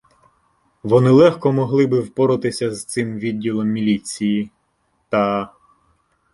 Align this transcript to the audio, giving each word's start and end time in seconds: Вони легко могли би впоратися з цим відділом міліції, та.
Вони 0.83 1.09
легко 1.09 1.51
могли 1.51 1.87
би 1.87 1.99
впоратися 1.99 2.75
з 2.75 2.85
цим 2.85 3.15
відділом 3.17 3.67
міліції, 3.67 4.51
та. 5.09 5.53